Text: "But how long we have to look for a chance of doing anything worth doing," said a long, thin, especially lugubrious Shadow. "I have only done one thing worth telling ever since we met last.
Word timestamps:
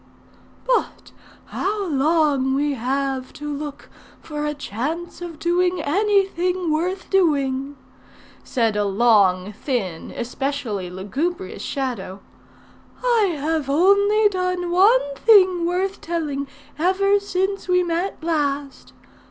"But 0.65 1.11
how 1.45 1.85
long 1.85 2.55
we 2.55 2.73
have 2.73 3.31
to 3.33 3.47
look 3.47 3.87
for 4.19 4.47
a 4.47 4.55
chance 4.55 5.21
of 5.21 5.37
doing 5.37 5.79
anything 5.79 6.71
worth 6.71 7.07
doing," 7.11 7.77
said 8.43 8.75
a 8.75 8.83
long, 8.83 9.53
thin, 9.53 10.09
especially 10.09 10.89
lugubrious 10.89 11.61
Shadow. 11.61 12.19
"I 13.03 13.35
have 13.39 13.69
only 13.69 14.27
done 14.27 14.71
one 14.71 15.13
thing 15.17 15.67
worth 15.67 16.01
telling 16.01 16.47
ever 16.79 17.19
since 17.19 17.67
we 17.67 17.83
met 17.83 18.23
last. 18.23 18.93